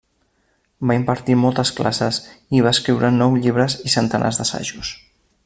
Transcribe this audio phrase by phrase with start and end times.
[0.91, 2.19] Va impartir moltes classes
[2.61, 4.95] i va escriure nou llibres i centenars d'assajos.